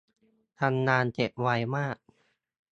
[0.59, 1.97] ทำงานเสร็จไวมาก